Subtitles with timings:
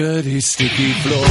[0.00, 1.26] dirty, sticky floor.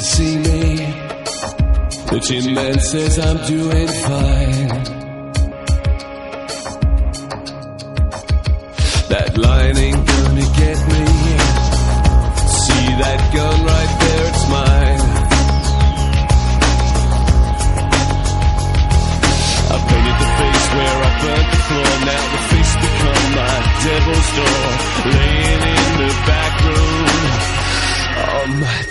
[0.00, 0.76] see me.
[2.08, 4.99] The gym man says I'm doing fine.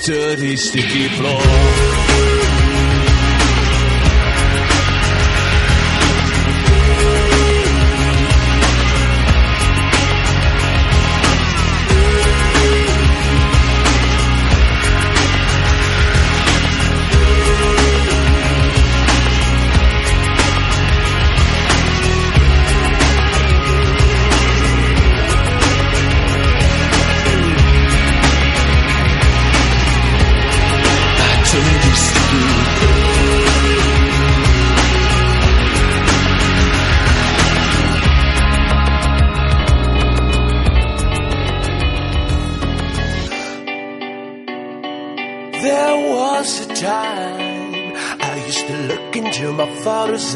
[0.06, 2.38] Dirty, sticky floor.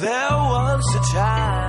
[0.00, 1.59] There was a time.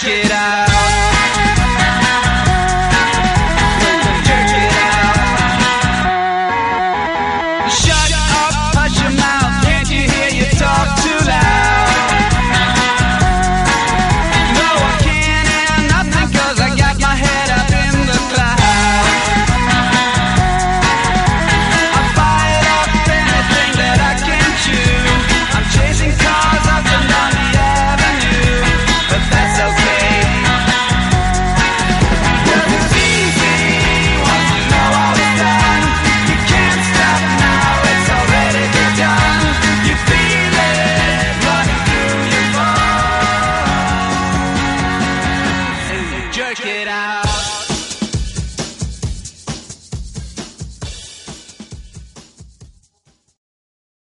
[0.00, 0.69] quieras.